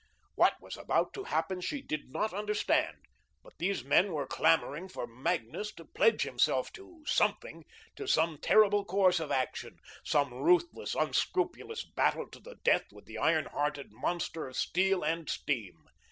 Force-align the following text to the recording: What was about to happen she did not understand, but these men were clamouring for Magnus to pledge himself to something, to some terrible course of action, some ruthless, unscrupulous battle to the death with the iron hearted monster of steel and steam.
What 0.33 0.59
was 0.59 0.77
about 0.77 1.13
to 1.13 1.25
happen 1.25 1.61
she 1.61 1.79
did 1.83 2.09
not 2.09 2.33
understand, 2.33 2.97
but 3.43 3.53
these 3.59 3.83
men 3.83 4.13
were 4.13 4.25
clamouring 4.25 4.89
for 4.89 5.05
Magnus 5.05 5.71
to 5.75 5.85
pledge 5.85 6.23
himself 6.23 6.73
to 6.73 7.03
something, 7.05 7.65
to 7.97 8.07
some 8.07 8.39
terrible 8.39 8.83
course 8.83 9.19
of 9.19 9.31
action, 9.31 9.77
some 10.03 10.33
ruthless, 10.33 10.95
unscrupulous 10.95 11.83
battle 11.83 12.27
to 12.31 12.39
the 12.39 12.55
death 12.63 12.91
with 12.91 13.05
the 13.05 13.19
iron 13.19 13.45
hearted 13.45 13.91
monster 13.93 14.47
of 14.47 14.57
steel 14.57 15.03
and 15.03 15.29
steam. 15.29 15.83